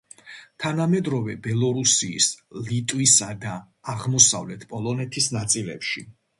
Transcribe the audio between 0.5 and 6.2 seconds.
თანამედროვე ბელორუსიის, ლიტვისა და აღმოსავლეთ პოლონეთის ნაწილებში.